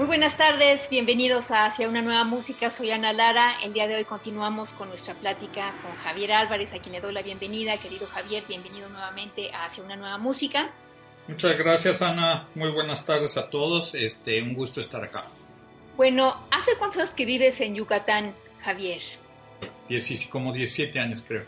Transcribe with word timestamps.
Muy 0.00 0.06
buenas 0.06 0.38
tardes, 0.38 0.88
bienvenidos 0.88 1.50
a 1.50 1.66
Hacia 1.66 1.86
una 1.86 2.00
nueva 2.00 2.24
música. 2.24 2.70
Soy 2.70 2.90
Ana 2.90 3.12
Lara. 3.12 3.56
El 3.62 3.74
día 3.74 3.86
de 3.86 3.96
hoy 3.96 4.06
continuamos 4.06 4.72
con 4.72 4.88
nuestra 4.88 5.12
plática 5.12 5.74
con 5.82 5.94
Javier 5.96 6.32
Álvarez, 6.32 6.72
a 6.72 6.78
quien 6.78 6.94
le 6.94 7.02
doy 7.02 7.12
la 7.12 7.20
bienvenida. 7.20 7.76
Querido 7.76 8.06
Javier, 8.06 8.44
bienvenido 8.48 8.88
nuevamente 8.88 9.50
a 9.52 9.66
Hacia 9.66 9.84
una 9.84 9.96
nueva 9.96 10.16
música. 10.16 10.70
Muchas 11.28 11.58
gracias, 11.58 12.00
Ana. 12.00 12.48
Muy 12.54 12.70
buenas 12.70 13.04
tardes 13.04 13.36
a 13.36 13.50
todos. 13.50 13.94
Este, 13.94 14.40
un 14.40 14.54
gusto 14.54 14.80
estar 14.80 15.04
acá. 15.04 15.26
Bueno, 15.98 16.46
¿hace 16.50 16.78
cuántos 16.78 16.96
años 17.00 17.12
que 17.12 17.26
vives 17.26 17.60
en 17.60 17.74
Yucatán, 17.74 18.34
Javier? 18.64 19.02
Como 20.30 20.54
17 20.54 20.98
años, 20.98 21.22
creo. 21.28 21.44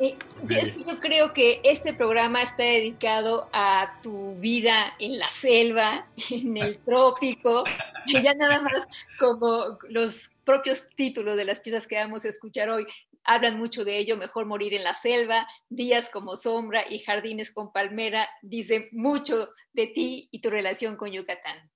Eh, 0.00 0.16
yo, 0.46 1.00
creo 1.00 1.32
que 1.32 1.60
este 1.62 1.94
programa 1.94 2.42
está 2.42 2.64
dedicado 2.64 3.48
a 3.52 4.00
tu 4.02 4.34
vida 4.36 4.94
en 4.98 5.18
la 5.18 5.28
selva, 5.28 6.06
en 6.30 6.56
el 6.56 6.78
trópico, 6.78 7.64
y 8.06 8.22
ya 8.22 8.34
nada 8.34 8.60
más 8.60 8.88
como 9.18 9.78
los 9.88 10.30
propios 10.44 10.86
títulos 10.96 11.36
de 11.36 11.44
las 11.44 11.60
piezas 11.60 11.86
que 11.86 11.96
vamos 11.96 12.24
a 12.24 12.28
escuchar 12.28 12.70
hoy 12.70 12.86
hablan 13.24 13.58
mucho 13.58 13.84
de 13.84 13.98
ello, 13.98 14.16
mejor 14.16 14.46
morir 14.46 14.74
en 14.74 14.84
la 14.84 14.94
selva, 14.94 15.48
días 15.68 16.10
como 16.10 16.36
sombra 16.36 16.84
y 16.88 16.98
jardines 16.98 17.50
con 17.50 17.72
palmera, 17.72 18.28
dicen 18.42 18.88
mucho 18.92 19.48
de 19.72 19.86
ti 19.88 20.28
y 20.30 20.40
tu 20.40 20.50
relación 20.50 20.96
con 20.96 21.10
Yucatán. 21.10 21.70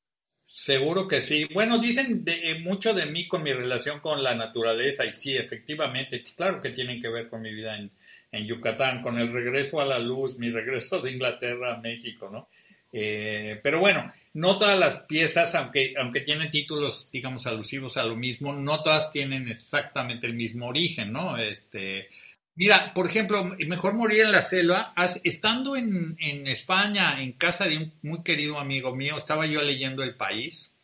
Seguro 0.44 1.08
que 1.08 1.20
sí. 1.20 1.46
Bueno, 1.52 1.78
dicen 1.78 2.24
de, 2.24 2.50
eh, 2.50 2.58
mucho 2.60 2.94
de 2.94 3.06
mí 3.06 3.28
con 3.28 3.42
mi 3.42 3.52
relación 3.52 4.00
con 4.00 4.22
la 4.22 4.34
naturaleza 4.34 5.04
y 5.04 5.12
sí, 5.12 5.36
efectivamente, 5.36 6.22
claro 6.36 6.60
que 6.62 6.70
tienen 6.70 7.02
que 7.02 7.08
ver 7.08 7.28
con 7.28 7.42
mi 7.42 7.52
vida 7.52 7.76
en, 7.76 7.90
en 8.30 8.46
Yucatán, 8.46 9.00
con 9.00 9.18
el 9.18 9.32
regreso 9.32 9.80
a 9.80 9.86
la 9.86 9.98
luz, 9.98 10.38
mi 10.38 10.50
regreso 10.50 11.00
de 11.00 11.12
Inglaterra 11.12 11.74
a 11.74 11.80
México, 11.80 12.28
¿no? 12.30 12.48
Eh, 12.92 13.60
pero 13.62 13.80
bueno, 13.80 14.10
no 14.34 14.58
todas 14.58 14.78
las 14.78 15.00
piezas, 15.00 15.54
aunque, 15.54 15.94
aunque 15.98 16.20
tienen 16.20 16.50
títulos, 16.50 17.10
digamos, 17.10 17.46
alusivos 17.46 17.96
a 17.96 18.04
lo 18.04 18.16
mismo, 18.16 18.52
no 18.52 18.82
todas 18.82 19.10
tienen 19.10 19.48
exactamente 19.48 20.26
el 20.26 20.34
mismo 20.34 20.68
origen, 20.68 21.12
¿no? 21.12 21.36
Este, 21.36 22.08
mira, 22.54 22.92
por 22.94 23.06
ejemplo, 23.06 23.44
Mejor 23.44 23.94
morir 23.94 24.22
en 24.22 24.32
la 24.32 24.42
selva, 24.42 24.92
estando 25.24 25.76
en, 25.76 26.16
en 26.18 26.46
España, 26.46 27.22
en 27.22 27.32
casa 27.32 27.66
de 27.66 27.76
un 27.76 27.92
muy 28.02 28.22
querido 28.22 28.58
amigo 28.58 28.94
mío, 28.94 29.18
estaba 29.18 29.46
yo 29.46 29.62
leyendo 29.62 30.02
El 30.02 30.14
País, 30.14 30.77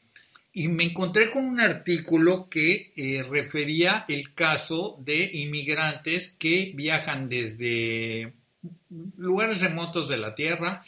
y 0.57 0.69
me 0.69 0.85
encontré 0.85 1.31
con 1.31 1.45
un 1.45 1.61
artículo 1.61 2.49
que 2.49 2.93
eh, 2.97 3.25
refería 3.29 4.05
el 4.09 4.33
caso 4.35 4.97
de 5.01 5.29
inmigrantes 5.35 6.33
que 6.39 6.73
viajan 6.77 7.29
desde 7.29 8.33
lugares 9.17 9.61
remotos 9.61 10.09
de 10.09 10.17
la 10.17 10.37
Tierra 10.37 10.85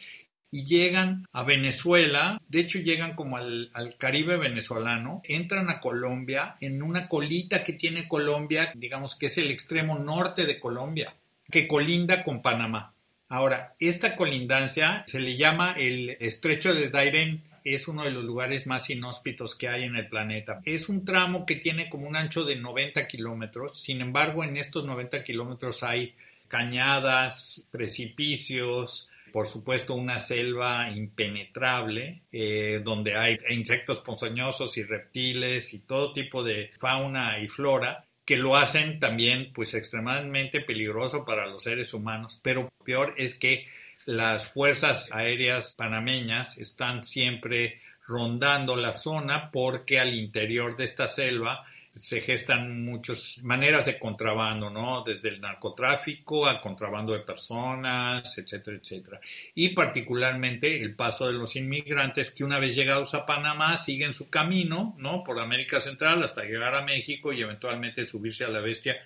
y 0.53 0.65
llegan 0.65 1.25
a 1.33 1.43
Venezuela, 1.43 2.41
de 2.49 2.61
hecho 2.61 2.79
llegan 2.79 3.17
como 3.17 3.39
al, 3.39 3.71
al, 3.75 3.97
Caribe 3.97 4.37
venezolano, 4.37 5.21
entran 5.25 5.69
a 5.69 5.81
Colombia 5.81 6.57
en 6.61 6.81
una 6.81 7.09
colita 7.09 7.65
que 7.65 7.73
tiene 7.73 8.07
Colombia, 8.07 8.71
digamos 8.77 9.17
que 9.17 9.27
es 9.27 9.37
el 9.37 9.51
extremo 9.51 9.99
norte 9.99 10.47
de 10.47 10.61
Colombia, 10.61 11.17
que 11.51 11.67
colinda 11.67 12.23
con 12.23 12.41
Panamá. 12.41 12.95
Ahora, 13.29 13.75
esta 13.81 14.15
colindancia 14.15 15.03
se 15.09 15.19
le 15.19 15.37
llama 15.37 15.75
el 15.77 16.11
estrecho 16.21 16.73
de 16.73 16.89
Dairén 16.89 17.43
es 17.75 17.89
uno 17.89 18.05
de 18.05 18.11
los 18.11 18.25
lugares 18.25 18.67
más 18.67 18.89
inhóspitos 18.91 19.55
que 19.55 19.69
hay 19.69 19.85
en 19.85 19.97
el 19.97 20.09
planeta. 20.09 20.61
Es 20.65 20.89
un 20.89 21.05
tramo 21.05 21.45
que 21.45 21.57
tiene 21.57 21.89
como 21.89 22.07
un 22.07 22.17
ancho 22.17 22.45
de 22.45 22.57
90 22.57 23.07
kilómetros, 23.09 23.81
sin 23.81 24.01
embargo 24.01 24.45
en 24.45 24.57
estos 24.57 24.85
90 24.85 25.25
kilómetros 25.25 25.83
hay 25.83 26.15
cañadas, 26.49 27.67
precipicios, 27.71 29.09
por 29.33 29.47
supuesto 29.47 29.95
una 29.95 30.19
selva 30.19 30.91
impenetrable 30.91 32.23
eh, 32.33 32.81
donde 32.83 33.17
hay 33.17 33.39
insectos 33.51 34.01
ponzoñosos 34.01 34.79
y 34.79 34.83
reptiles 34.83 35.75
y 35.75 35.81
todo 35.81 36.13
tipo 36.13 36.43
de 36.43 36.71
fauna 36.79 37.39
y 37.41 37.49
flora 37.49 38.07
que 38.25 38.39
lo 38.39 38.57
hacen 38.57 38.99
también 38.99 39.53
pues 39.53 39.75
extremadamente 39.75 40.63
peligroso 40.63 41.25
para 41.25 41.47
los 41.47 41.65
seres 41.65 41.93
humanos 41.93 42.41
pero 42.43 42.71
peor 42.83 43.13
es 43.19 43.35
que 43.35 43.67
las 44.07 44.47
fuerzas 44.47 45.11
aéreas 45.13 45.75
panameñas 45.77 46.59
están 46.59 47.05
siempre 47.05 47.81
rondando 48.07 48.77
la 48.77 48.95
zona 48.95 49.51
porque 49.51 49.99
al 49.99 50.15
interior 50.15 50.77
de 50.77 50.85
esta 50.85 51.09
selva 51.09 51.65
se 51.97 52.21
gestan 52.21 52.85
muchas 52.85 53.41
maneras 53.43 53.87
de 53.87 53.99
contrabando, 53.99 54.69
¿no? 54.69 55.03
Desde 55.03 55.31
el 55.31 55.41
narcotráfico 55.41 56.47
al 56.47 56.61
contrabando 56.61 57.15
de 57.15 57.21
personas, 57.21 58.37
etcétera, 58.37 58.77
etcétera. 58.77 59.21
Y 59.55 59.71
particularmente 59.71 60.77
el 60.81 60.95
paso 60.95 61.27
de 61.27 61.33
los 61.33 61.57
inmigrantes 61.57 62.31
que 62.31 62.45
una 62.45 62.59
vez 62.59 62.77
llegados 62.77 63.15
a 63.15 63.25
Panamá 63.25 63.77
siguen 63.79 64.13
su 64.13 64.29
camino, 64.29 64.95
¿no? 64.99 65.25
Por 65.25 65.41
América 65.41 65.81
Central 65.81 66.23
hasta 66.23 66.45
llegar 66.45 66.75
a 66.75 66.85
México 66.85 67.33
y 67.33 67.41
eventualmente 67.41 68.05
subirse 68.05 68.45
a 68.45 68.49
la 68.49 68.61
bestia 68.61 68.99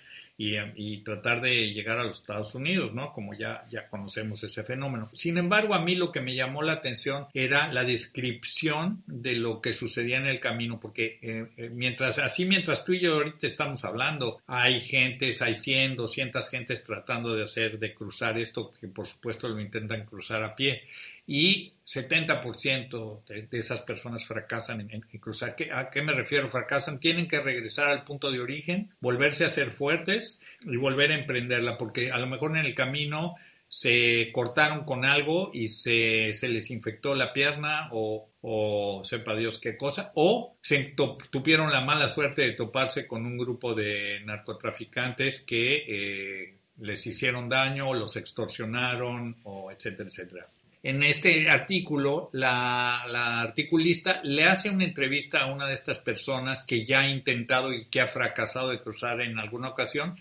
y, 0.75 0.97
tratar 0.97 1.41
de 1.41 1.71
llegar 1.73 1.99
a 1.99 2.03
los 2.03 2.19
Estados 2.19 2.55
Unidos, 2.55 2.93
¿no? 2.93 3.13
Como 3.13 3.33
ya, 3.33 3.61
ya 3.69 3.87
conocemos 3.87 4.43
ese 4.43 4.63
fenómeno. 4.63 5.09
Sin 5.13 5.37
embargo, 5.37 5.75
a 5.75 5.83
mí 5.83 5.95
lo 5.95 6.11
que 6.11 6.21
me 6.21 6.35
llamó 6.35 6.61
la 6.61 6.73
atención 6.73 7.27
era 7.33 7.71
la 7.71 7.83
descripción 7.83 9.03
de 9.05 9.35
lo 9.35 9.61
que 9.61 9.73
sucedía 9.73 10.17
en 10.17 10.25
el 10.25 10.39
camino, 10.39 10.79
porque 10.79 11.19
eh, 11.21 11.47
eh, 11.57 11.69
mientras, 11.69 12.17
así 12.19 12.45
mientras 12.45 12.83
tú 12.83 12.93
y 12.93 12.99
yo 12.99 13.15
ahorita 13.15 13.47
estamos 13.47 13.85
hablando, 13.85 14.41
hay 14.47 14.79
gentes, 14.79 15.41
hay 15.41 15.55
100, 15.55 15.95
200 15.95 16.49
gentes 16.49 16.83
tratando 16.83 17.35
de 17.35 17.43
hacer, 17.43 17.77
de 17.77 17.93
cruzar 17.93 18.37
esto, 18.37 18.71
que 18.79 18.87
por 18.87 19.07
supuesto 19.07 19.47
lo 19.47 19.59
intentan 19.59 20.05
cruzar 20.05 20.43
a 20.43 20.55
pie 20.55 20.83
y 21.27 21.73
70% 21.91 23.25
de, 23.25 23.41
de, 23.43 23.59
esas 23.59 23.81
personas 23.81 24.25
fracasan 24.25 24.89
en, 24.89 25.01
cruzar. 25.19 25.55
¿A 25.73 25.89
qué 25.89 26.01
me 26.01 26.13
refiero? 26.13 26.49
Fracasan, 26.49 26.99
tienen 27.01 27.27
que 27.27 27.41
regresar 27.41 27.89
al 27.89 28.05
punto 28.05 28.31
de 28.31 28.39
origen, 28.39 28.91
volverse 29.01 29.43
a 29.43 29.49
ser 29.49 29.71
fuertes 29.71 30.41
y 30.65 30.77
volver 30.77 31.11
a 31.11 31.15
emprenderla, 31.15 31.77
porque 31.77 32.11
a 32.11 32.17
lo 32.17 32.27
mejor 32.27 32.57
en 32.57 32.65
el 32.65 32.75
camino 32.75 33.35
se 33.67 34.31
cortaron 34.33 34.85
con 34.85 35.03
algo 35.03 35.51
y 35.53 35.67
se, 35.67 36.33
se 36.33 36.47
les 36.47 36.71
infectó 36.71 37.13
la 37.13 37.33
pierna 37.33 37.89
o, 37.91 38.29
o, 38.41 39.01
sepa 39.03 39.35
Dios 39.35 39.59
qué 39.59 39.75
cosa, 39.75 40.11
o 40.15 40.55
se 40.61 40.95
tuvieron 41.29 41.71
la 41.71 41.81
mala 41.81 42.07
suerte 42.07 42.41
de 42.43 42.51
toparse 42.53 43.05
con 43.05 43.25
un 43.25 43.37
grupo 43.37 43.73
de 43.73 44.21
narcotraficantes 44.25 45.41
que 45.41 45.83
eh, 45.87 46.57
les 46.79 47.05
hicieron 47.05 47.49
daño 47.49 47.89
o 47.89 47.93
los 47.93 48.15
extorsionaron 48.15 49.37
o 49.43 49.71
etcétera, 49.71 50.09
etcétera 50.09 50.45
en 50.83 51.03
este 51.03 51.49
artículo, 51.49 52.29
la, 52.33 53.03
articulista 53.41 54.21
le 54.23 54.45
hace 54.45 54.69
una 54.69 54.83
entrevista 54.83 55.41
a 55.41 55.53
una 55.53 55.67
de 55.67 55.75
estas 55.75 55.99
personas 55.99 56.65
que 56.65 56.85
ya 56.85 57.01
ha 57.01 57.09
intentado 57.09 57.71
y 57.71 57.85
que 57.85 58.01
ha 58.01 58.07
fracasado 58.07 58.69
de 58.69 58.81
cruzar 58.81 59.21
en 59.21 59.37
alguna 59.37 59.69
ocasión 59.69 60.17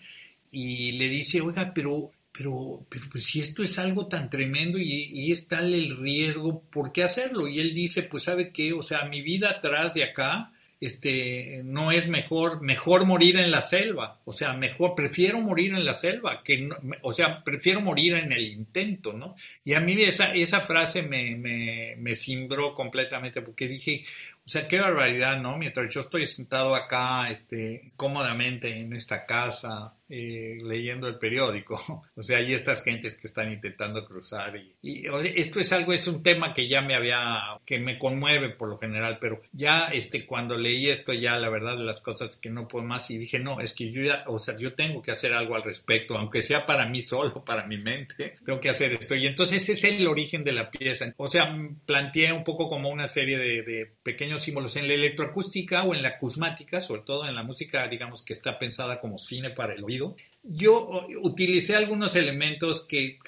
y 0.50 0.92
le 0.92 1.08
dice, 1.08 1.40
oiga, 1.40 1.72
pero, 1.74 2.10
pero, 2.30 2.80
pero 2.90 3.06
pues, 3.10 3.24
si 3.24 3.40
esto 3.40 3.62
es 3.62 3.78
algo 3.78 4.06
tan 4.06 4.28
tremendo 4.28 4.78
y, 4.78 5.04
y 5.12 5.32
es 5.32 5.48
tal 5.48 5.72
el 5.72 5.96
riesgo, 5.96 6.62
¿por 6.70 6.92
qué 6.92 7.04
hacerlo? 7.04 7.48
Y 7.48 7.60
él 7.60 7.74
dice, 7.74 8.02
pues 8.02 8.24
sabe 8.24 8.52
qué, 8.52 8.72
o 8.74 8.82
sea, 8.82 9.06
mi 9.06 9.22
vida 9.22 9.50
atrás 9.50 9.94
de 9.94 10.04
acá 10.04 10.52
este, 10.80 11.60
no 11.64 11.92
es 11.92 12.08
mejor, 12.08 12.62
mejor 12.62 13.04
morir 13.04 13.36
en 13.36 13.50
la 13.50 13.60
selva, 13.60 14.20
o 14.24 14.32
sea, 14.32 14.54
mejor, 14.54 14.94
prefiero 14.94 15.38
morir 15.40 15.74
en 15.74 15.84
la 15.84 15.92
selva, 15.92 16.42
que 16.42 16.68
o 17.02 17.12
sea, 17.12 17.44
prefiero 17.44 17.82
morir 17.82 18.14
en 18.14 18.32
el 18.32 18.48
intento, 18.48 19.12
¿no? 19.12 19.34
Y 19.62 19.74
a 19.74 19.80
mí 19.80 19.92
esa, 20.00 20.32
esa 20.34 20.62
frase 20.62 21.02
me, 21.02 21.36
me, 21.36 21.96
me 21.98 22.16
cimbró 22.16 22.74
completamente 22.74 23.42
porque 23.42 23.68
dije, 23.68 24.04
o 24.44 24.48
sea, 24.48 24.66
qué 24.66 24.80
barbaridad, 24.80 25.40
¿no? 25.40 25.58
Mientras 25.58 25.92
yo 25.92 26.00
estoy 26.00 26.26
sentado 26.26 26.74
acá, 26.74 27.30
este, 27.30 27.92
cómodamente 27.96 28.80
en 28.80 28.94
esta 28.94 29.26
casa, 29.26 29.94
eh, 30.12 30.58
leyendo 30.62 31.06
el 31.06 31.18
periódico. 31.18 31.80
O 32.16 32.22
sea, 32.22 32.38
hay 32.38 32.52
estas 32.52 32.82
gentes 32.82 33.18
que 33.18 33.28
están 33.28 33.50
intentando 33.50 34.04
cruzar 34.04 34.54
y, 34.82 35.06
esto 35.36 35.58
es 35.58 35.72
algo, 35.72 35.92
es 35.92 36.06
un 36.06 36.22
tema 36.22 36.52
que 36.52 36.68
ya 36.68 36.82
me 36.82 36.94
había, 36.94 37.58
que 37.64 37.78
me 37.78 37.98
conmueve 37.98 38.50
por 38.50 38.68
lo 38.68 38.78
general, 38.78 39.16
pero 39.18 39.40
ya 39.52 39.88
este, 39.88 40.26
cuando 40.26 40.58
leí 40.58 40.90
esto 40.90 41.14
ya 41.14 41.38
la 41.38 41.48
verdad 41.48 41.78
de 41.78 41.84
las 41.84 42.02
cosas 42.02 42.36
que 42.36 42.50
no 42.50 42.68
puedo 42.68 42.84
más 42.84 43.10
y 43.10 43.16
dije, 43.16 43.38
no, 43.38 43.60
es 43.60 43.74
que 43.74 43.90
yo 43.90 44.02
ya, 44.02 44.24
o 44.26 44.38
sea, 44.38 44.58
yo 44.58 44.74
tengo 44.74 45.00
que 45.00 45.12
hacer 45.12 45.32
algo 45.32 45.54
al 45.54 45.62
respecto, 45.62 46.18
aunque 46.18 46.42
sea 46.42 46.66
para 46.66 46.86
mí 46.86 47.00
solo, 47.00 47.42
para 47.44 47.66
mi 47.66 47.78
mente, 47.78 48.34
tengo 48.44 48.60
que 48.60 48.68
hacer 48.68 48.92
esto. 48.92 49.14
Y 49.14 49.26
entonces 49.26 49.62
ese 49.62 49.72
es 49.72 49.84
el 49.84 50.06
origen 50.06 50.44
de 50.44 50.52
la 50.52 50.70
pieza. 50.70 51.10
O 51.16 51.28
sea, 51.28 51.56
planteé 51.86 52.32
un 52.32 52.44
poco 52.44 52.68
como 52.68 52.90
una 52.90 53.08
serie 53.08 53.38
de, 53.38 53.62
de 53.62 53.92
pequeños 54.02 54.42
símbolos 54.42 54.76
en 54.76 54.88
la 54.88 54.94
electroacústica 54.94 55.84
o 55.84 55.94
en 55.94 56.02
la 56.02 56.10
acusmática, 56.10 56.82
sobre 56.82 57.02
todo 57.02 57.26
en 57.26 57.34
la 57.34 57.44
música, 57.44 57.88
digamos, 57.88 58.22
que 58.22 58.34
está 58.34 58.58
pensada 58.58 59.00
como 59.00 59.16
cine 59.16 59.50
para 59.50 59.72
el 59.72 59.84
oído 59.84 59.99
yo 60.42 61.06
utilicé 61.22 61.76
algunos 61.76 62.16
elementos 62.16 62.86
que, 62.86 63.18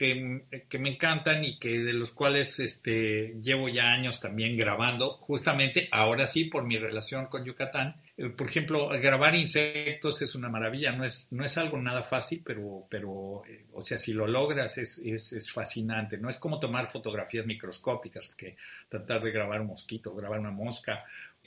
me 0.79 0.89
encantan 0.89 1.45
y 1.45 1.59
que 1.59 1.81
de 1.81 1.93
los 1.93 2.11
cuales 2.11 2.59
este, 2.59 3.37
llevo 3.43 3.69
ya 3.69 3.93
años 3.93 4.21
también 4.21 4.57
grabando, 4.57 5.19
justamente 5.19 5.89
ahora 5.91 6.27
sí 6.27 6.45
por 6.45 6.65
mi 6.65 6.79
relación 6.79 7.27
con 7.27 7.45
Yucatán. 7.45 7.97
Eh, 8.17 8.29
por 8.29 8.47
ejemplo, 8.47 8.89
grabar 8.89 9.35
insectos 9.35 10.23
es 10.23 10.35
una 10.35 10.49
maravilla, 10.49 10.93
no 10.93 11.05
es, 11.05 11.29
no 11.31 11.45
es 11.45 11.59
algo 11.59 11.79
nada 11.79 12.03
fácil, 12.03 12.43
pero, 12.45 12.87
pero 12.89 13.43
eh, 13.47 13.67
o 13.73 13.83
sea, 13.83 13.99
si 13.99 14.13
lo 14.13 14.27
logras 14.27 14.79
es, 14.79 14.99
es, 14.99 15.33
es, 15.33 15.53
fascinante. 15.53 16.19
No 16.19 16.29
es 16.29 16.37
como 16.39 16.61
tomar 16.61 16.91
fotografías 16.91 17.47
microscópicas, 17.47 18.27
porque 18.29 18.57
tratar 18.89 19.23
de 19.23 19.31
grabar 19.31 19.61
un 19.61 19.69
mosquito, 19.69 20.15
grabar 20.15 20.41
una 20.41 20.51
mosca 20.51 21.05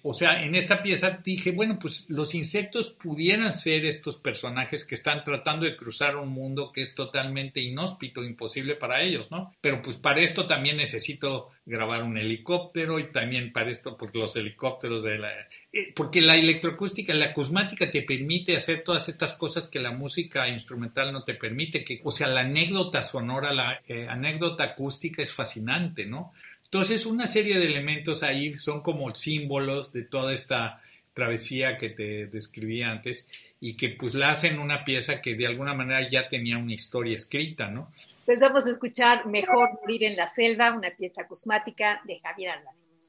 o 0.08 0.14
sea, 0.14 0.44
en 0.44 0.54
esta 0.54 0.84
pieza 0.84 1.20
dije, 1.24 1.50
bueno, 1.50 1.80
pues 1.80 2.06
los 2.10 2.36
insectos 2.36 2.90
pudieran 2.90 3.56
ser 3.56 3.86
estos 3.86 4.18
personajes 4.18 4.86
que 4.86 4.94
están 4.94 5.24
tratando 5.24 5.66
de 5.66 5.76
cruzar 5.76 6.16
un 6.16 6.30
mundo 6.30 6.72
que 6.72 6.84
es 6.84 6.94
totalmente 6.94 7.60
inhóspito, 7.60 8.24
imposible 8.24 8.76
para 8.76 9.02
ellos, 9.02 9.32
¿no? 9.32 9.56
Pero 9.62 9.82
pues 9.82 9.98
para 9.98 10.22
esto 10.22 10.46
también 10.46 10.78
necesito 10.78 11.50
grabar 11.66 12.04
un 12.04 12.20
helicóptero 12.20 13.00
y 13.00 13.12
también 13.12 13.52
para 13.52 13.72
esto, 13.72 13.98
pues 13.98 14.14
los 14.14 14.36
helicópteros 14.36 15.02
de 15.02 15.18
la... 15.18 15.32
Eh, 15.74 15.92
porque 15.96 16.22
la 16.22 16.36
electroacústica, 16.36 17.12
la 17.16 17.26
acusmática 17.26 17.90
te 17.90 18.04
permite 18.04 18.56
hacer 18.56 18.82
todas 18.82 19.10
estas 19.10 19.34
cosas 19.34 19.68
que 19.68 19.80
la 19.80 19.90
música 19.90 20.48
instrumental 20.48 21.12
no 21.12 21.24
te 21.24 21.34
permite, 21.34 21.84
que, 21.84 22.00
o 22.04 22.12
sea, 22.12 22.28
la 22.28 22.42
anécdota 22.42 23.02
sonora, 23.02 23.54
la 23.54 23.82
eh, 23.88 24.06
anécdota 24.08 24.66
acústica 24.66 25.24
es 25.24 25.34
fascinante, 25.34 26.06
¿no? 26.06 26.32
Entonces, 26.76 27.06
una 27.06 27.26
serie 27.26 27.58
de 27.58 27.68
elementos 27.68 28.22
ahí 28.22 28.60
son 28.60 28.82
como 28.82 29.16
símbolos 29.16 29.94
de 29.94 30.04
toda 30.04 30.34
esta 30.34 30.82
travesía 31.14 31.78
que 31.78 31.88
te 31.88 32.28
describí 32.28 32.82
antes 32.82 33.32
y 33.62 33.78
que 33.78 33.96
pues 33.98 34.14
la 34.14 34.32
hacen 34.32 34.60
una 34.60 34.84
pieza 34.84 35.22
que 35.22 35.36
de 35.36 35.48
alguna 35.48 35.74
manera 35.74 36.06
ya 36.10 36.28
tenía 36.28 36.58
una 36.58 36.74
historia 36.74 37.16
escrita, 37.16 37.70
¿no? 37.70 37.94
Pues 38.26 38.42
vamos 38.42 38.68
a 38.68 38.72
escuchar 38.72 39.26
Mejor 39.26 39.70
morir 39.80 40.04
en 40.04 40.18
la 40.18 40.28
selva, 40.28 40.74
una 40.74 40.90
pieza 40.90 41.26
cosmática 41.30 42.02
de 42.04 42.20
Javier 42.20 42.50
Álvarez. 42.50 43.05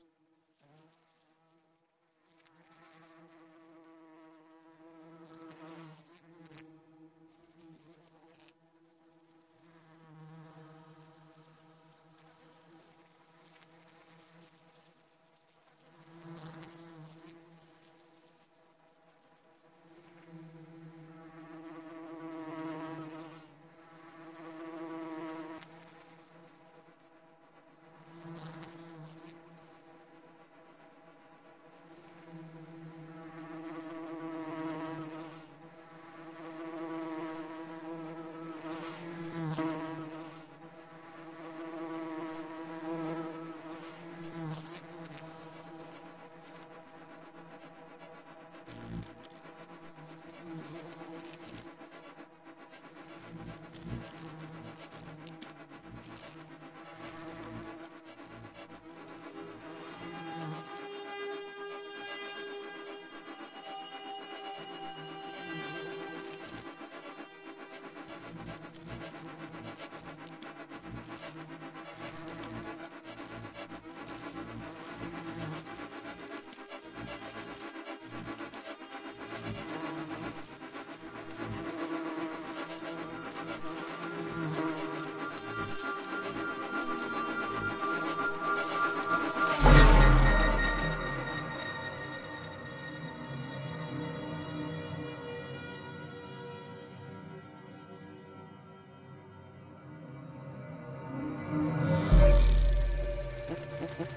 Thank 103.87 104.11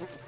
you. 0.00 0.25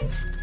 you 0.00 0.41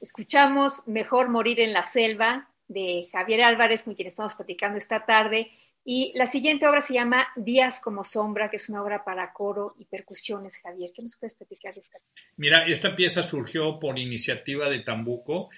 Escuchamos 0.00 0.86
Mejor 0.86 1.28
Morir 1.28 1.60
en 1.60 1.72
la 1.72 1.84
Selva 1.84 2.48
de 2.68 3.08
Javier 3.12 3.42
Álvarez, 3.42 3.82
con 3.82 3.94
quien 3.94 4.08
estamos 4.08 4.34
platicando 4.34 4.78
esta 4.78 5.04
tarde. 5.04 5.50
Y 5.84 6.12
la 6.14 6.26
siguiente 6.26 6.66
obra 6.66 6.80
se 6.80 6.94
llama 6.94 7.28
Días 7.36 7.80
como 7.80 8.04
Sombra, 8.04 8.50
que 8.50 8.56
es 8.56 8.68
una 8.68 8.82
obra 8.82 9.04
para 9.04 9.32
coro 9.32 9.74
y 9.78 9.84
percusiones. 9.86 10.58
Javier, 10.58 10.90
¿qué 10.94 11.02
nos 11.02 11.16
puedes 11.16 11.34
platicar 11.34 11.74
de 11.74 11.80
esta? 11.80 11.98
Mira, 12.36 12.66
esta 12.66 12.94
pieza 12.94 13.22
surgió 13.22 13.78
por 13.78 13.98
iniciativa 13.98 14.68
de 14.68 14.80
Tambuco. 14.80 15.50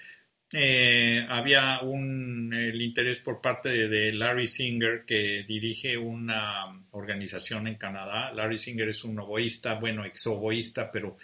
Eh, 0.55 1.25
había 1.29 1.81
un, 1.81 2.53
el 2.53 2.79
interés 2.79 3.19
por 3.19 3.41
parte 3.41 3.69
de, 3.69 4.13
Larry 4.13 4.47
Singer, 4.47 5.03
que 5.03 5.43
dirige 5.47 5.97
una 5.97 6.79
organización 6.91 7.67
en 7.67 7.75
Canadá. 7.75 8.31
Larry 8.31 8.59
Singer 8.59 8.89
es 8.89 9.03
un 9.03 9.19
oboísta, 9.19 9.73
bueno, 9.73 10.05
exoboísta, 10.05 10.91
pero 10.91 11.17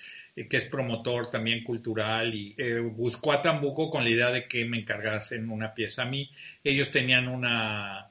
que 0.48 0.58
es 0.58 0.66
promotor 0.66 1.30
también 1.30 1.64
cultural 1.64 2.34
y 2.34 2.56
eh, 2.58 2.80
buscó 2.80 3.34
a 3.34 3.42
Tambuco 3.42 3.90
con 3.90 4.04
la 4.04 4.10
idea 4.10 4.32
de 4.32 4.48
que 4.48 4.64
me 4.66 4.78
encargasen 4.78 5.50
una 5.50 5.74
pieza 5.74 6.04
a 6.04 6.06
mí. 6.06 6.30
Ellos 6.64 6.92
tenían 6.92 7.28
un 7.28 7.46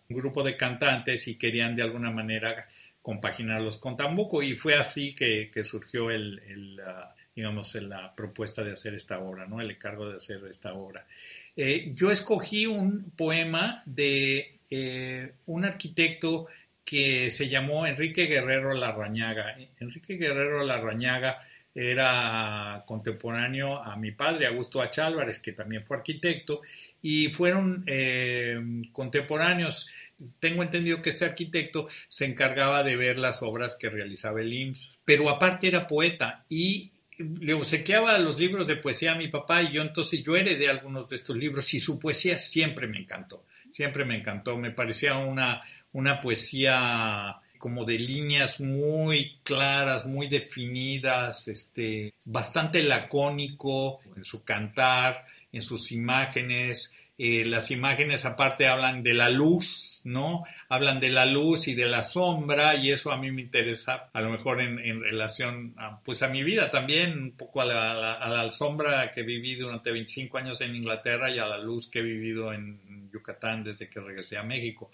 grupo 0.08 0.42
de 0.42 0.56
cantantes 0.56 1.26
y 1.28 1.36
querían 1.36 1.76
de 1.76 1.82
alguna 1.82 2.10
manera 2.10 2.68
compaginarlos 3.00 3.78
con 3.78 3.96
Tambuco 3.96 4.42
y 4.42 4.54
fue 4.56 4.74
así 4.74 5.14
que, 5.14 5.50
surgió 5.64 6.10
el, 6.10 6.80
uh, 6.80 7.08
digamos, 7.34 7.74
la 7.76 8.14
propuesta 8.14 8.62
de 8.62 8.72
hacer 8.72 8.94
esta 8.94 9.18
obra, 9.20 9.46
¿no? 9.46 9.60
El 9.60 9.70
encargo 9.70 10.10
de 10.10 10.18
hacer 10.18 10.40
esta 10.50 10.74
obra. 10.74 11.06
Eh, 11.56 11.92
yo 11.94 12.10
escogí 12.10 12.66
un 12.66 13.10
poema 13.16 13.82
de 13.86 14.58
eh, 14.70 15.32
un 15.46 15.64
arquitecto 15.64 16.48
que 16.84 17.30
se 17.30 17.48
llamó 17.48 17.86
Enrique 17.86 18.26
Guerrero 18.26 18.74
Larrañaga. 18.74 19.56
Enrique 19.80 20.16
Guerrero 20.16 20.64
Larrañaga 20.64 21.47
era 21.78 22.82
contemporáneo 22.86 23.80
a 23.80 23.94
mi 23.96 24.10
padre, 24.10 24.48
Augusto 24.48 24.82
H. 24.82 25.00
Álvarez, 25.00 25.38
que 25.38 25.52
también 25.52 25.84
fue 25.84 25.96
arquitecto, 25.96 26.62
y 27.00 27.28
fueron 27.28 27.84
eh, 27.86 28.60
contemporáneos. 28.90 29.88
Tengo 30.40 30.64
entendido 30.64 31.00
que 31.00 31.10
este 31.10 31.24
arquitecto 31.24 31.86
se 32.08 32.24
encargaba 32.24 32.82
de 32.82 32.96
ver 32.96 33.16
las 33.16 33.42
obras 33.42 33.76
que 33.80 33.90
realizaba 33.90 34.40
el 34.40 34.52
IMSS, 34.52 34.98
pero 35.04 35.30
aparte 35.30 35.68
era 35.68 35.86
poeta 35.86 36.44
y 36.48 36.90
le 37.18 37.54
obsequiaba 37.54 38.18
los 38.18 38.40
libros 38.40 38.66
de 38.66 38.76
poesía 38.76 39.12
a 39.12 39.16
mi 39.16 39.28
papá 39.28 39.62
y 39.62 39.72
yo 39.72 39.82
entonces 39.82 40.22
yo 40.22 40.36
heredé 40.36 40.68
algunos 40.68 41.08
de 41.08 41.16
estos 41.16 41.36
libros 41.36 41.72
y 41.74 41.80
su 41.80 41.98
poesía 41.98 42.38
siempre 42.38 42.88
me 42.88 42.98
encantó, 42.98 43.44
siempre 43.70 44.04
me 44.04 44.16
encantó, 44.16 44.56
me 44.56 44.72
parecía 44.72 45.16
una, 45.16 45.62
una 45.92 46.20
poesía 46.20 47.36
como 47.58 47.84
de 47.84 47.98
líneas 47.98 48.60
muy 48.60 49.38
claras, 49.42 50.06
muy 50.06 50.28
definidas, 50.28 51.48
este, 51.48 52.14
bastante 52.24 52.82
lacónico 52.82 54.00
en 54.16 54.24
su 54.24 54.44
cantar, 54.44 55.26
en 55.52 55.62
sus 55.62 55.92
imágenes. 55.92 56.94
Eh, 57.20 57.44
las 57.44 57.72
imágenes 57.72 58.24
aparte 58.24 58.68
hablan 58.68 59.02
de 59.02 59.12
la 59.12 59.28
luz, 59.28 60.02
¿no? 60.04 60.44
Hablan 60.68 61.00
de 61.00 61.10
la 61.10 61.26
luz 61.26 61.66
y 61.66 61.74
de 61.74 61.86
la 61.86 62.04
sombra 62.04 62.76
y 62.76 62.92
eso 62.92 63.10
a 63.10 63.16
mí 63.16 63.32
me 63.32 63.42
interesa 63.42 64.08
a 64.12 64.20
lo 64.20 64.30
mejor 64.30 64.60
en, 64.60 65.00
relación 65.00 65.74
a, 65.76 66.00
pues 66.00 66.22
a 66.22 66.28
mi 66.28 66.44
vida 66.44 66.70
también, 66.70 67.18
un 67.18 67.32
poco 67.32 67.60
a 67.60 67.64
la, 67.64 68.12
a 68.12 68.28
la, 68.28 68.50
sombra 68.52 69.10
que 69.10 69.22
viví 69.22 69.56
durante 69.56 69.90
25 69.90 70.38
años 70.38 70.60
en 70.60 70.76
Inglaterra 70.76 71.28
y 71.28 71.40
a 71.40 71.46
la 71.46 71.58
luz 71.58 71.90
que 71.90 71.98
he 71.98 72.02
vivido 72.02 72.52
en 72.52 73.10
Yucatán 73.12 73.64
desde 73.64 73.88
que 73.88 73.98
regresé 73.98 74.38
a 74.38 74.44
México. 74.44 74.92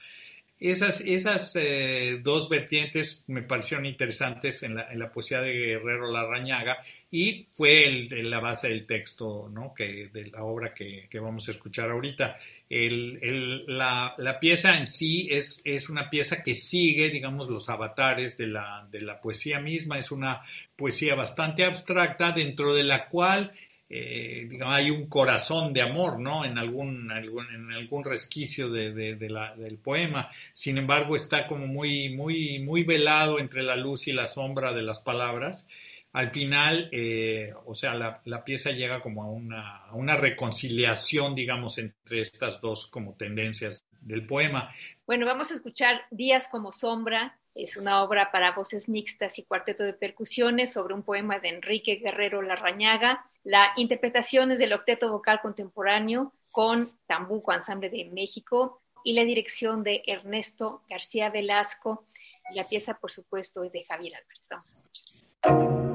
Esas, 0.71 1.03
esas 1.03 1.57
eh, 1.57 2.21
dos 2.23 2.49
vertientes 2.49 3.23
me 3.27 3.43
parecieron 3.43 3.85
interesantes 3.85 4.63
en 4.63 4.77
la, 4.77 4.91
en 4.91 4.99
la, 4.99 5.13
poesía 5.13 5.43
de 5.43 5.53
Guerrero 5.53 6.11
Larrañaga 6.11 6.79
y 7.11 7.49
fue 7.53 7.85
el, 7.85 8.31
la 8.31 8.41
base 8.41 8.69
del 8.69 8.87
texto 8.87 9.51
¿no? 9.53 9.75
que, 9.75 10.09
de 10.11 10.29
la 10.29 10.43
obra 10.43 10.73
que, 10.73 11.07
que 11.11 11.21
vamos 11.21 11.47
a 11.49 11.51
escuchar 11.51 11.91
ahorita. 11.91 12.39
El, 12.71 13.67
la, 13.67 14.15
la, 14.17 14.41
pieza 14.41 14.79
en 14.79 14.87
sí 14.87 15.29
es, 15.31 15.61
es, 15.67 15.91
una 15.91 16.09
pieza 16.09 16.43
que 16.43 16.55
sigue, 16.55 17.11
digamos, 17.11 17.51
los 17.51 17.69
avatares 17.69 18.39
de 18.39 18.47
la, 18.47 18.89
de 18.91 19.03
la 19.03 19.21
poesía 19.21 19.61
misma. 19.61 19.99
Es 19.99 20.11
una 20.11 20.41
poesía 20.77 21.15
bastante 21.15 21.67
abstracta 21.67 22.33
dentro 22.33 22.73
de 22.73 22.85
la 22.85 23.07
cual 23.07 23.53
eh, 23.97 24.49
hay 24.65 24.91
un 24.91 25.07
corazón 25.07 25.73
de 25.73 25.81
amor, 25.81 26.19
¿no? 26.19 26.45
En 26.45 26.59
algún, 26.59 27.13
en 27.13 27.71
algún 27.71 28.03
resquicio 28.03 28.69
del 28.69 29.79
poema. 29.79 30.33
Sin 30.53 30.79
embargo, 30.79 31.15
está 31.15 31.47
como 31.47 31.69
muy, 31.69 32.09
muy, 32.09 32.59
muy 32.59 32.83
velado 32.83 33.39
entre 33.39 33.63
la 33.63 33.77
luz 33.77 34.09
y 34.09 34.13
la 34.13 34.27
sombra 34.27 34.73
de 34.73 34.83
las 34.83 34.99
palabras. 34.99 35.69
Al 36.13 36.31
final, 36.31 36.89
eh, 36.91 37.53
o 37.67 37.77
sea, 37.77 37.95
la, 37.95 38.21
la, 38.25 38.45
pieza 38.45 38.73
llega 38.73 39.01
como 39.01 39.23
a 39.23 39.31
una, 39.31 39.77
a 39.85 39.95
una 39.95 40.17
reconciliación, 40.17 41.37
digamos, 41.37 41.79
entre 41.79 42.21
estas 42.21 42.61
dos 42.61 42.89
como 42.89 43.15
tendencias 43.15 43.85
del 44.01 44.27
poema. 44.27 44.73
Bueno, 45.07 45.25
vamos 45.25 45.53
a 45.53 45.55
escuchar 45.55 46.03
Días 46.11 46.49
como 46.49 46.73
sombra 46.73 47.39
es 47.55 47.77
una 47.77 48.03
obra 48.03 48.33
para 48.33 48.53
voces 48.53 48.89
mixtas 48.89 49.39
y 49.39 49.45
cuarteto 49.45 49.85
de 49.85 49.93
percusiones 49.93 50.73
sobre 50.73 50.95
un 50.95 51.05
poema 51.05 51.39
de 51.39 51.51
Enrique 51.51 51.97
Guerrero 51.97 52.43
Larrañaga. 52.43 53.27
La 53.45 53.73
interpretación 53.77 54.51
es 54.51 54.59
del 54.59 54.73
octeto 54.73 55.11
vocal 55.11 55.41
contemporáneo 55.43 56.33
con 56.51 56.91
Tambuco 57.07 57.53
Ensamble 57.53 57.91
de 57.91 58.07
México 58.07 58.81
y 59.05 59.13
la 59.13 59.25
dirección 59.25 59.83
de 59.83 60.03
Ernesto 60.07 60.83
García 60.89 61.29
Velasco. 61.29 62.07
La 62.55 62.67
pieza, 62.67 62.95
por 62.95 63.13
supuesto, 63.13 63.63
es 63.63 63.73
de 63.73 63.85
Javier 63.85 64.15
Álvarez. 64.17 64.49
Vamos 64.51 64.73
a 64.73 64.75
escuchar. 64.77 65.94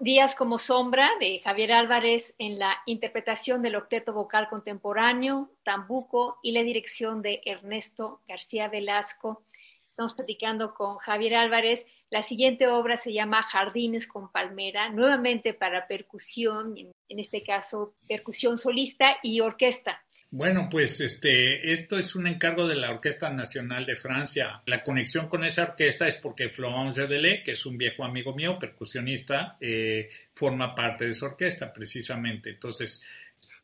Días 0.00 0.36
como 0.36 0.56
Sombra 0.56 1.10
de 1.20 1.38
Javier 1.40 1.72
Álvarez 1.72 2.34
en 2.38 2.58
la 2.58 2.78
interpretación 2.86 3.60
del 3.60 3.76
octeto 3.76 4.14
vocal 4.14 4.48
contemporáneo, 4.48 5.50
Tambuco 5.64 6.38
y 6.42 6.52
la 6.52 6.62
dirección 6.62 7.20
de 7.20 7.42
Ernesto 7.44 8.22
García 8.26 8.68
Velasco. 8.68 9.44
Estamos 9.90 10.14
platicando 10.14 10.72
con 10.72 10.96
Javier 10.96 11.34
Álvarez. 11.34 11.86
La 12.10 12.24
siguiente 12.24 12.66
obra 12.66 12.96
se 12.96 13.12
llama 13.12 13.44
Jardines 13.44 14.08
con 14.08 14.32
Palmera, 14.32 14.90
nuevamente 14.90 15.54
para 15.54 15.86
percusión, 15.86 16.74
en 16.76 17.18
este 17.18 17.44
caso 17.44 17.94
percusión 18.08 18.58
solista 18.58 19.16
y 19.22 19.40
orquesta. 19.40 20.02
Bueno, 20.32 20.68
pues 20.70 21.00
este, 21.00 21.72
esto 21.72 21.98
es 21.98 22.14
un 22.14 22.28
encargo 22.28 22.68
de 22.68 22.76
la 22.76 22.90
Orquesta 22.90 23.30
Nacional 23.30 23.84
de 23.84 23.96
Francia. 23.96 24.62
La 24.66 24.84
conexión 24.84 25.28
con 25.28 25.44
esa 25.44 25.64
orquesta 25.64 26.06
es 26.06 26.16
porque 26.16 26.50
Florence 26.50 27.08
Delay, 27.08 27.42
que 27.42 27.52
es 27.52 27.66
un 27.66 27.76
viejo 27.76 28.04
amigo 28.04 28.32
mío, 28.32 28.56
percusionista, 28.56 29.56
eh, 29.60 30.08
forma 30.32 30.72
parte 30.72 31.06
de 31.06 31.12
esa 31.12 31.26
orquesta 31.26 31.72
precisamente. 31.72 32.50
Entonces, 32.50 33.04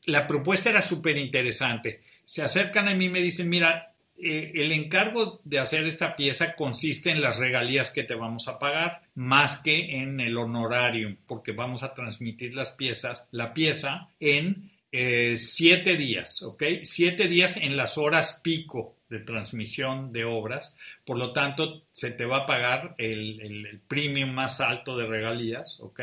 la 0.07 0.26
propuesta 0.26 0.70
era 0.70 0.82
súper 0.82 1.16
interesante. 1.18 2.03
Se 2.24 2.42
acercan 2.42 2.88
a 2.88 2.94
mí 2.94 3.05
y 3.05 3.11
me 3.11 3.22
dicen, 3.22 3.49
mira, 3.49 3.95
eh, 4.18 4.52
el 4.54 4.72
encargo 4.72 5.40
de 5.44 5.58
hacer 5.58 5.86
esta 5.86 6.16
pieza 6.16 6.54
consiste 6.54 7.10
en 7.10 7.20
las 7.20 7.38
regalías 7.38 7.90
que 7.90 8.02
te 8.02 8.14
vamos 8.14 8.48
a 8.48 8.58
pagar, 8.58 9.02
más 9.14 9.58
que 9.58 10.00
en 10.00 10.20
el 10.20 10.38
honorario, 10.38 11.16
porque 11.26 11.52
vamos 11.52 11.82
a 11.82 11.94
transmitir 11.94 12.54
las 12.54 12.72
piezas, 12.72 13.28
la 13.32 13.52
pieza 13.52 14.08
en 14.18 14.70
eh, 14.92 15.36
siete 15.36 15.96
días, 15.96 16.42
¿ok? 16.42 16.62
Siete 16.82 17.28
días 17.28 17.58
en 17.58 17.76
las 17.76 17.98
horas 17.98 18.40
pico 18.42 18.96
de 19.10 19.20
transmisión 19.20 20.12
de 20.12 20.24
obras, 20.24 20.74
por 21.04 21.18
lo 21.18 21.32
tanto 21.32 21.82
se 21.90 22.10
te 22.10 22.24
va 22.24 22.38
a 22.38 22.46
pagar 22.46 22.94
el, 22.98 23.80
premium 23.86 24.30
más 24.30 24.60
alto 24.60 24.96
de 24.96 25.06
regalías, 25.06 25.78
¿ok? 25.80 26.00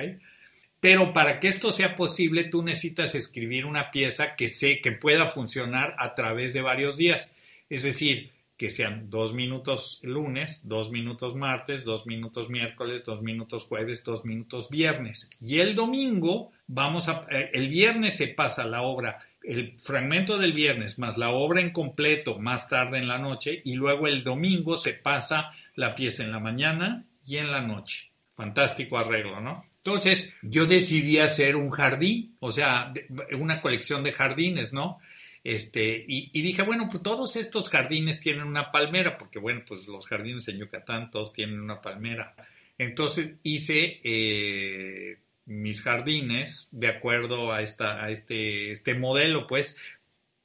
Pero 0.79 1.13
para 1.13 1.39
que 1.39 1.47
esto 1.47 1.71
sea 1.71 1.95
posible, 1.95 2.43
tú 2.43 2.61
necesitas 2.61 3.15
escribir 3.15 3.65
una 3.65 3.89
pieza 3.89 4.35
que, 4.35 4.49
sé, 4.49 4.81
que 4.81 4.91
pueda 4.91 5.27
funcionar 5.27 5.95
a 5.97 6.13
través 6.13 6.53
de 6.53 6.61
varios 6.61 6.97
días. 6.97 7.32
Es 7.73 7.81
decir, 7.81 8.31
que 8.55 8.69
sean 8.69 9.09
dos 9.09 9.33
minutos 9.33 9.99
lunes, 10.03 10.67
dos 10.67 10.91
minutos 10.91 11.33
martes, 11.33 11.83
dos 11.83 12.05
minutos 12.05 12.47
miércoles, 12.47 13.03
dos 13.03 13.23
minutos 13.23 13.63
jueves, 13.63 14.03
dos 14.03 14.25
minutos 14.25 14.69
viernes. 14.69 15.27
Y 15.41 15.57
el 15.57 15.73
domingo 15.73 16.51
vamos 16.67 17.09
a, 17.09 17.25
eh, 17.31 17.49
el 17.51 17.69
viernes 17.69 18.15
se 18.15 18.27
pasa 18.27 18.63
la 18.65 18.83
obra, 18.83 19.17
el 19.41 19.79
fragmento 19.79 20.37
del 20.37 20.53
viernes 20.53 20.99
más 20.99 21.17
la 21.17 21.31
obra 21.31 21.61
en 21.61 21.71
completo 21.71 22.37
más 22.37 22.69
tarde 22.69 22.99
en 22.99 23.07
la 23.07 23.17
noche 23.17 23.59
y 23.65 23.73
luego 23.73 24.05
el 24.05 24.23
domingo 24.23 24.77
se 24.77 24.93
pasa 24.93 25.49
la 25.73 25.95
pieza 25.95 26.23
en 26.23 26.31
la 26.31 26.39
mañana 26.39 27.07
y 27.25 27.37
en 27.37 27.51
la 27.51 27.61
noche. 27.61 28.11
Fantástico 28.35 28.99
arreglo, 28.99 29.41
¿no? 29.41 29.65
Entonces 29.77 30.37
yo 30.43 30.67
decidí 30.67 31.17
hacer 31.17 31.55
un 31.55 31.71
jardín, 31.71 32.37
o 32.39 32.51
sea, 32.51 32.93
una 33.37 33.61
colección 33.61 34.03
de 34.03 34.11
jardines, 34.11 34.73
¿no? 34.73 34.99
Este, 35.43 36.05
y, 36.07 36.41
dije, 36.41 36.61
bueno, 36.61 36.87
pues 36.89 37.03
todos 37.03 37.35
estos 37.35 37.69
jardines 37.69 38.21
tienen 38.21 38.43
una 38.43 38.71
palmera, 38.71 39.17
porque 39.17 39.39
bueno, 39.39 39.63
pues 39.67 39.87
los 39.87 40.07
jardines 40.07 40.47
en 40.47 40.59
Yucatán 40.59 41.11
todos 41.11 41.33
tienen 41.33 41.59
una 41.59 41.81
palmera. 41.81 42.33
Entonces 42.77 43.33
hice 43.43 43.99
eh, 44.03 45.19
mis 45.45 45.81
jardines 45.81 46.69
de 46.71 46.87
acuerdo 46.87 47.51
a, 47.51 47.61
esta, 47.61 48.03
a 48.03 48.09
este, 48.09 48.71
este 48.71 48.93
modelo, 48.93 49.45
pues 49.45 49.77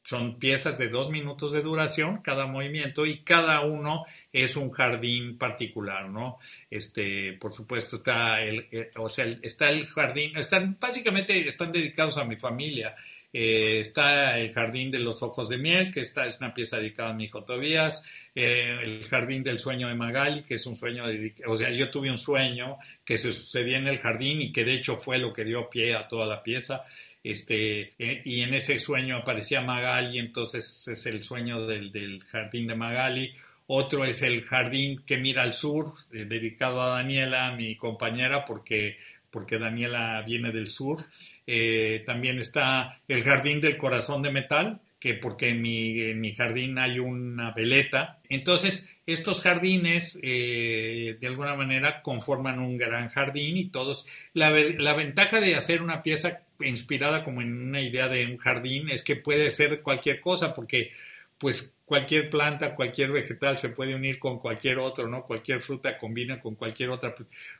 son 0.08 0.38
piezas 0.38 0.78
de 0.78 0.88
dos 0.88 1.10
minutos 1.10 1.52
de 1.52 1.60
duración 1.60 2.22
cada 2.22 2.46
movimiento 2.46 3.04
y 3.04 3.18
cada 3.18 3.60
uno 3.60 4.06
es 4.32 4.56
un 4.56 4.70
jardín 4.70 5.36
particular, 5.36 6.08
¿no? 6.08 6.38
Este, 6.70 7.34
por 7.34 7.52
supuesto 7.52 7.96
está 7.96 8.40
el, 8.42 8.66
eh, 8.70 8.90
o 8.96 9.10
sea, 9.10 9.26
está 9.42 9.68
el 9.68 9.86
jardín, 9.86 10.34
están 10.36 10.78
básicamente 10.80 11.38
están 11.46 11.72
dedicados 11.72 12.16
a 12.16 12.24
mi 12.24 12.36
familia. 12.36 12.96
Eh, 13.32 13.80
está 13.80 14.38
el 14.38 14.52
Jardín 14.52 14.90
de 14.90 14.98
los 14.98 15.22
Ojos 15.22 15.48
de 15.48 15.58
Miel, 15.58 15.92
que 15.92 16.00
esta 16.00 16.26
es 16.26 16.38
una 16.38 16.54
pieza 16.54 16.78
dedicada 16.78 17.10
a 17.10 17.14
mi 17.14 17.24
hijo 17.24 17.44
Tobías. 17.44 18.02
Eh, 18.34 18.78
el 18.82 19.04
Jardín 19.04 19.42
del 19.42 19.58
Sueño 19.58 19.88
de 19.88 19.94
Magali, 19.94 20.42
que 20.42 20.54
es 20.54 20.66
un 20.66 20.76
sueño, 20.76 21.04
o 21.46 21.56
sea, 21.56 21.70
yo 21.70 21.90
tuve 21.90 22.10
un 22.10 22.18
sueño 22.18 22.78
que 23.04 23.18
se 23.18 23.32
sucedía 23.32 23.78
en 23.78 23.88
el 23.88 23.98
jardín 23.98 24.40
y 24.40 24.52
que 24.52 24.64
de 24.64 24.74
hecho 24.74 24.96
fue 24.96 25.18
lo 25.18 25.32
que 25.32 25.44
dio 25.44 25.68
pie 25.68 25.94
a 25.94 26.08
toda 26.08 26.24
la 26.26 26.42
pieza. 26.42 26.84
Este, 27.22 27.94
eh, 27.98 28.22
y 28.24 28.42
en 28.42 28.54
ese 28.54 28.78
sueño 28.78 29.16
aparecía 29.16 29.60
Magali, 29.60 30.18
entonces 30.18 30.88
es 30.88 31.06
el 31.06 31.22
sueño 31.22 31.66
del, 31.66 31.92
del 31.92 32.24
Jardín 32.24 32.68
de 32.68 32.74
Magali. 32.74 33.34
Otro 33.66 34.06
es 34.06 34.22
el 34.22 34.44
jardín 34.44 35.02
que 35.04 35.18
mira 35.18 35.42
al 35.42 35.52
sur, 35.52 35.92
dedicado 36.10 36.80
a 36.80 36.88
Daniela, 36.88 37.52
mi 37.52 37.76
compañera, 37.76 38.46
porque, 38.46 38.96
porque 39.30 39.58
Daniela 39.58 40.22
viene 40.22 40.52
del 40.52 40.70
sur. 40.70 41.04
Eh, 41.50 42.02
también 42.04 42.38
está 42.38 43.00
el 43.08 43.22
Jardín 43.22 43.62
del 43.62 43.78
Corazón 43.78 44.20
de 44.20 44.30
Metal, 44.30 44.82
que 45.00 45.14
porque 45.14 45.48
en 45.48 45.62
mi, 45.62 46.34
jardín 46.34 46.76
hay 46.78 46.98
una 46.98 47.52
veleta. 47.52 48.20
Entonces, 48.28 48.90
estos 49.06 49.40
jardines 49.40 50.20
eh, 50.22 51.16
de 51.18 51.26
alguna 51.26 51.56
manera 51.56 52.02
conforman 52.02 52.58
un 52.58 52.76
gran 52.76 53.08
jardín 53.08 53.56
y 53.56 53.70
todos... 53.70 54.06
La, 54.34 54.50
la, 54.50 54.92
ventaja 54.92 55.40
de 55.40 55.54
hacer 55.54 55.80
una 55.80 56.02
pieza 56.02 56.42
inspirada 56.60 57.24
como 57.24 57.40
en 57.40 57.68
una 57.68 57.80
idea 57.80 58.08
de 58.08 58.26
un 58.26 58.36
jardín 58.36 58.90
es 58.90 59.02
que 59.02 59.16
puede 59.16 59.50
ser 59.50 59.80
cualquier 59.80 60.20
cosa 60.20 60.54
porque 60.54 60.92
pues 61.38 61.74
cualquier 61.88 62.28
planta, 62.28 62.76
cualquier 62.76 63.10
vegetal 63.10 63.56
se 63.56 63.70
puede 63.70 63.94
unir 63.94 64.18
con 64.18 64.38
cualquier 64.38 64.78
otro, 64.78 65.08
¿no? 65.08 65.24
Cualquier 65.24 65.62
fruta 65.62 65.98
combina 65.98 66.40
con 66.40 66.54
cualquier 66.54 66.90
otra. 66.90 67.14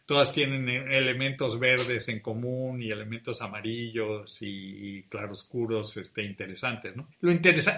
Todas 0.05 0.33
tienen 0.33 0.69
elementos 0.69 1.59
verdes 1.59 2.09
en 2.09 2.21
común 2.21 2.83
y 2.83 2.91
elementos 2.91 3.41
amarillos 3.41 4.43
y, 4.43 5.03
claroscuros 5.05 5.97
este, 5.97 6.23
interesantes, 6.23 6.95
¿no? 6.95 7.09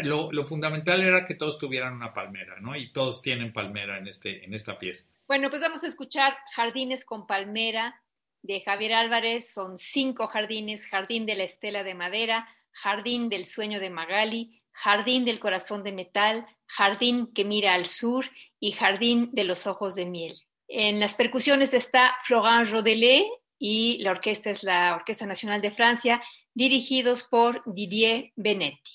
Lo, 0.03 0.33
lo, 0.33 0.45
fundamental 0.45 1.03
era 1.03 1.25
que 1.25 1.37
todos 1.37 1.57
tuvieran 1.57 1.95
una 1.95 2.13
palmera, 2.13 2.59
¿no? 2.61 2.75
Y 2.75 2.93
todos 2.93 3.23
tienen 3.23 3.53
palmera 3.53 3.99
en, 3.99 4.09
este, 4.09 4.45
en 4.45 4.53
esta 4.53 4.77
pieza. 4.79 5.05
Bueno, 5.29 5.51
pues 5.51 5.63
vamos 5.63 5.85
a 5.85 5.87
escuchar 5.87 6.37
Jardines 6.57 7.05
con 7.05 7.29
Palmera 7.29 8.03
de 8.43 8.61
Javier 8.61 8.95
Álvarez. 8.95 9.53
Son 9.53 9.79
cinco 9.79 10.27
jardines, 10.27 10.89
Jardín 10.89 11.27
de 11.27 11.37
la 11.37 11.45
Estela 11.45 11.85
de 11.85 11.95
Madera, 11.95 12.43
Jardín 12.73 13.29
del 13.29 13.47
Sueño 13.47 13.79
de 13.79 13.91
Magali, 13.91 14.60
Jardín 14.83 15.26
del 15.26 15.39
Corazón 15.39 15.83
de 15.83 15.93
Metal, 15.93 16.47
Jardín 16.66 17.26
que 17.35 17.45
mira 17.45 17.74
al 17.74 17.85
sur 17.85 18.24
y 18.59 18.72
Jardín 18.72 19.28
de 19.33 19.45
los 19.45 19.66
Ojos 19.66 19.95
de 19.95 20.07
Miel. 20.07 20.35
En 20.68 21.01
las 21.01 21.14
percusiones 21.14 21.74
está 21.74 22.14
Florent 22.24 22.70
Rodelet 22.70 23.26
y 23.59 23.99
la 24.03 24.12
orquesta 24.12 24.49
es 24.49 24.62
la 24.62 24.95
Orquesta 24.95 25.26
Nacional 25.26 25.61
de 25.61 25.70
Francia, 25.70 26.18
dirigidos 26.55 27.24
por 27.24 27.62
Didier 27.66 28.33
Benetti. 28.37 28.93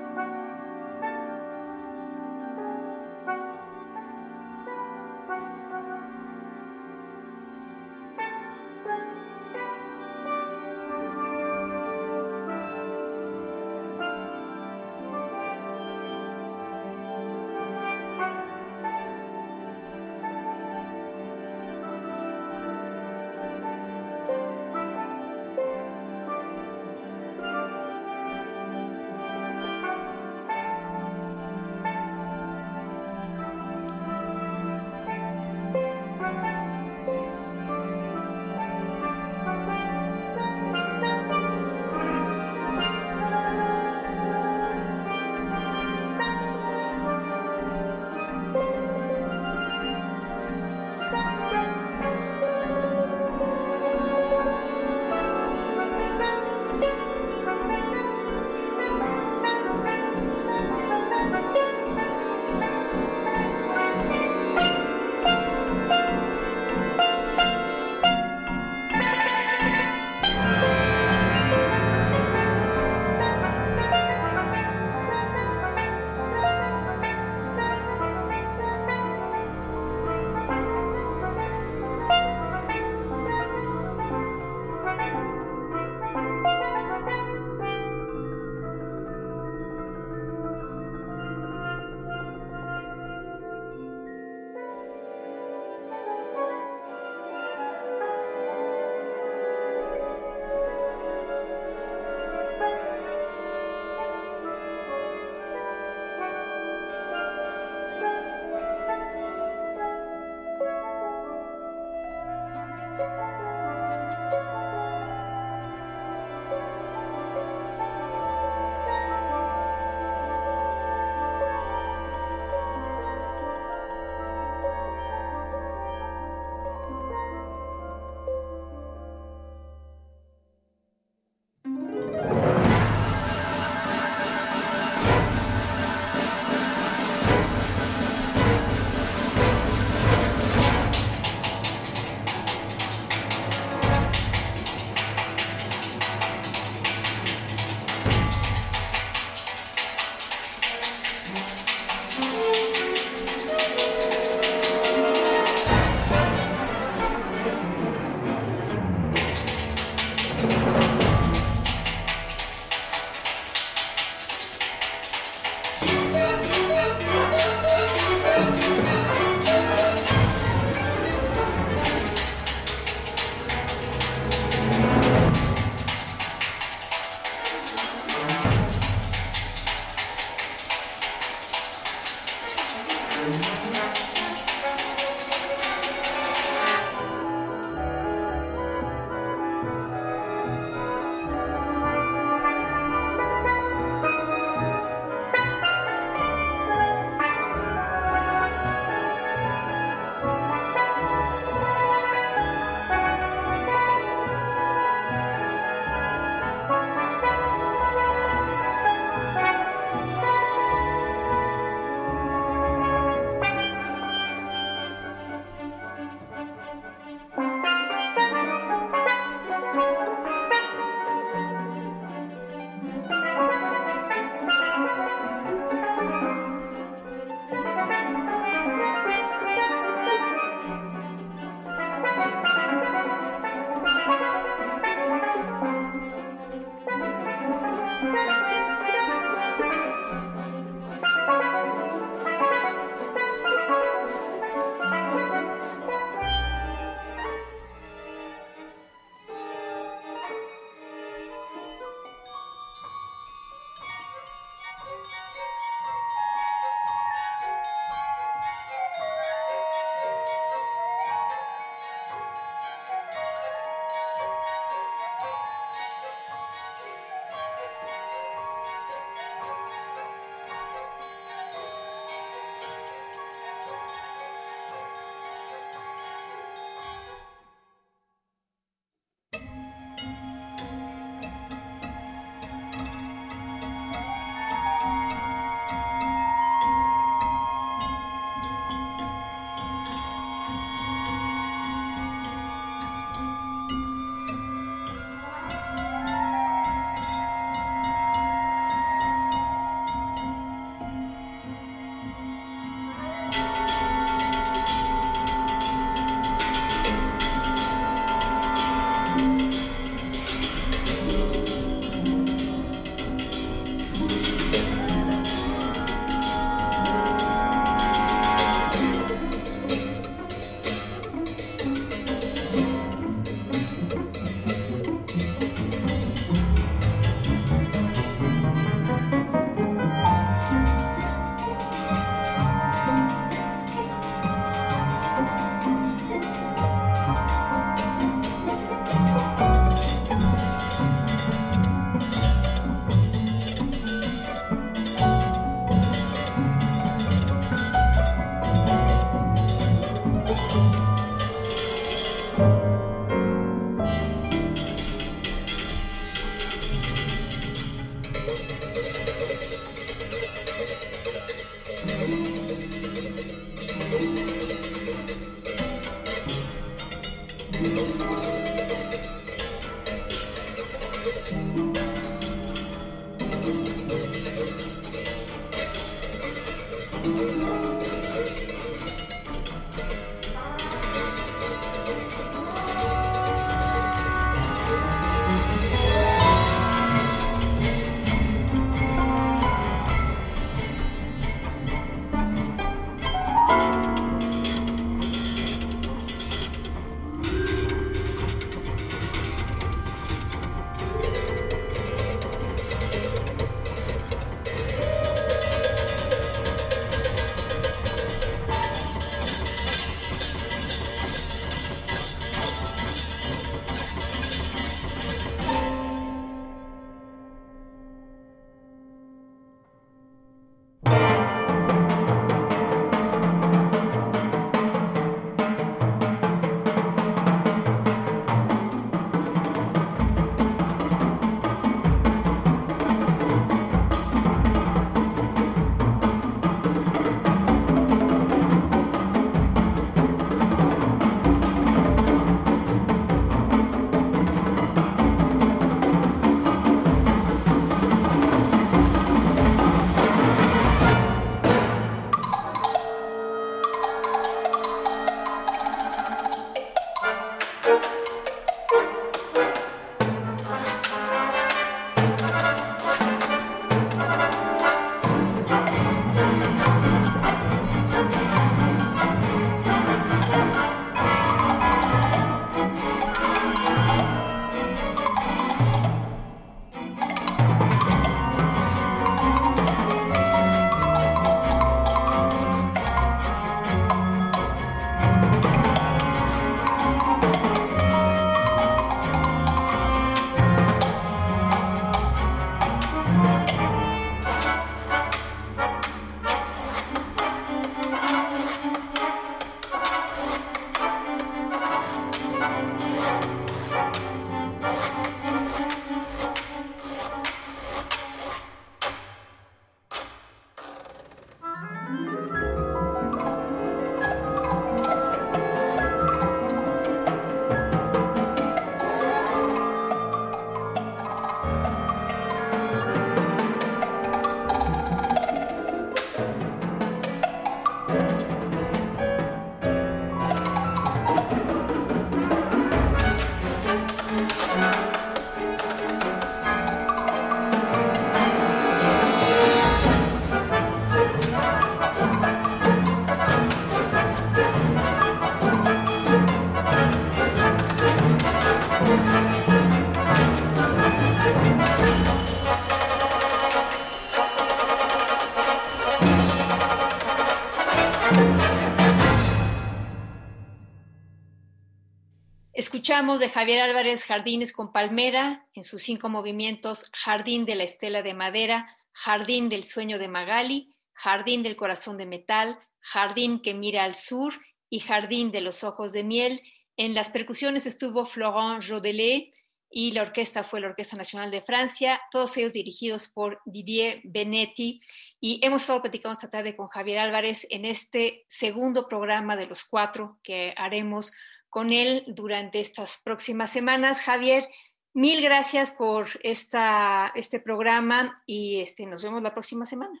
Escuchamos 562.58 563.20
de 563.20 563.28
Javier 563.28 563.60
Álvarez 563.60 564.02
Jardines 564.02 564.52
con 564.52 564.72
Palmera 564.72 565.46
en 565.54 565.62
sus 565.62 565.80
cinco 565.80 566.08
movimientos 566.08 566.90
Jardín 566.92 567.44
de 567.44 567.54
la 567.54 567.62
Estela 567.62 568.02
de 568.02 568.14
Madera, 568.14 568.66
Jardín 568.90 569.48
del 569.48 569.62
Sueño 569.62 569.96
de 570.00 570.08
Magali, 570.08 570.74
Jardín 570.92 571.44
del 571.44 571.54
Corazón 571.54 571.96
de 571.96 572.06
Metal, 572.06 572.58
Jardín 572.80 573.38
que 573.42 573.54
mira 573.54 573.84
al 573.84 573.94
sur 573.94 574.32
y 574.68 574.80
Jardín 574.80 575.30
de 575.30 575.40
los 575.40 575.62
Ojos 575.62 575.92
de 575.92 576.02
Miel. 576.02 576.42
En 576.76 576.94
las 576.94 577.10
percusiones 577.10 577.64
estuvo 577.64 578.06
Florent 578.06 578.64
Jodelet 578.68 579.30
y 579.70 579.92
la 579.92 580.02
orquesta 580.02 580.42
fue 580.42 580.60
la 580.60 580.66
Orquesta 580.66 580.96
Nacional 580.96 581.30
de 581.30 581.42
Francia, 581.42 582.00
todos 582.10 582.36
ellos 582.38 582.54
dirigidos 582.54 583.06
por 583.06 583.40
Didier 583.44 584.00
Benetti. 584.02 584.80
Y 585.20 585.38
hemos 585.44 585.62
estado 585.62 585.82
platicando 585.82 586.14
esta 586.14 586.28
tarde 586.28 586.56
con 586.56 586.66
Javier 586.66 586.98
Álvarez 586.98 587.46
en 587.50 587.64
este 587.64 588.24
segundo 588.26 588.88
programa 588.88 589.36
de 589.36 589.46
los 589.46 589.62
cuatro 589.62 590.18
que 590.24 590.54
haremos 590.56 591.12
con 591.50 591.72
él 591.72 592.04
durante 592.08 592.60
estas 592.60 593.00
próximas 593.04 593.50
semanas. 593.50 594.00
Javier, 594.00 594.48
mil 594.94 595.22
gracias 595.22 595.72
por 595.72 596.06
esta, 596.22 597.12
este 597.14 597.40
programa 597.40 598.16
y 598.26 598.60
este, 598.60 598.86
nos 598.86 599.02
vemos 599.02 599.22
la 599.22 599.32
próxima 599.32 599.66
semana. 599.66 600.00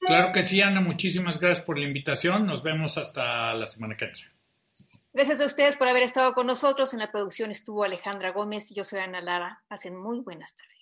Claro 0.00 0.32
que 0.32 0.42
sí, 0.42 0.60
Ana, 0.60 0.80
muchísimas 0.80 1.38
gracias 1.38 1.64
por 1.64 1.78
la 1.78 1.84
invitación. 1.84 2.44
Nos 2.44 2.62
vemos 2.62 2.98
hasta 2.98 3.54
la 3.54 3.66
semana 3.66 3.96
que 3.96 4.06
entra. 4.06 4.32
Gracias 5.12 5.40
a 5.40 5.44
ustedes 5.44 5.76
por 5.76 5.88
haber 5.88 6.02
estado 6.02 6.34
con 6.34 6.46
nosotros. 6.46 6.92
En 6.92 7.00
la 7.00 7.12
producción 7.12 7.50
estuvo 7.50 7.84
Alejandra 7.84 8.32
Gómez 8.32 8.70
y 8.70 8.74
yo 8.74 8.82
soy 8.82 9.00
Ana 9.00 9.20
Lara. 9.20 9.62
Hacen 9.68 9.96
muy 9.96 10.20
buenas 10.20 10.56
tardes. 10.56 10.81